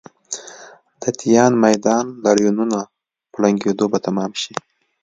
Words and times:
د 1.01 1.03
تیان 1.19 1.53
میدان 1.65 2.05
لاریونونه 2.23 2.79
په 3.31 3.37
ړنګېدو 3.43 3.85
به 3.91 3.99
تمام 4.07 4.31
شي. 4.41 4.53